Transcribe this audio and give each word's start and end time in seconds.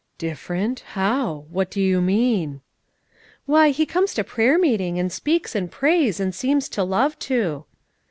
"Different 0.17 0.79
how? 0.97 1.45
What 1.51 1.69
do 1.69 1.79
you 1.79 2.01
mean?" 2.01 2.61
"Why, 3.45 3.69
he 3.69 3.85
comes 3.85 4.15
to 4.15 4.23
prayer 4.23 4.57
meeting, 4.57 4.97
and 4.97 5.11
speaks 5.11 5.53
and 5.53 5.69
prays, 5.71 6.19
and 6.19 6.33
seems 6.33 6.67
to 6.69 6.83
love 6.83 7.19
to." 7.19 7.65